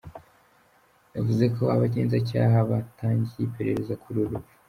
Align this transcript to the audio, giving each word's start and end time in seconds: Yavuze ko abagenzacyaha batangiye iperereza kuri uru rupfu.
Yavuze 1.15 1.45
ko 1.55 1.63
abagenzacyaha 1.75 2.57
batangiye 2.69 3.41
iperereza 3.45 3.93
kuri 4.01 4.17
uru 4.19 4.31
rupfu. 4.33 4.53